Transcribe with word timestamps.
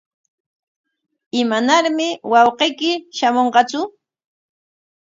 ¿Imanarmi 1.41 2.07
wawqiyki 2.31 2.91
shamunqatsu? 3.17 3.81